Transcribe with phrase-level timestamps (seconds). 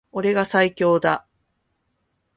[0.11, 1.27] 俺が最強だ